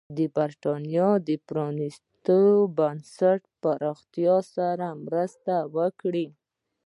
د 0.17 0.19
برېټانیا 0.35 1.09
د 1.27 1.29
پرانېستو 1.47 2.39
بنسټونو 2.77 3.47
پراختیا 3.61 4.35
سره 4.55 4.87
مرسته 5.05 5.53
وکړي. 5.75 6.27